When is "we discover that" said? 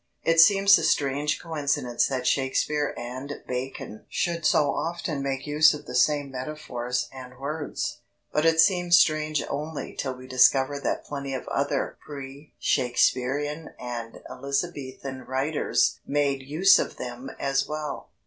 10.15-11.05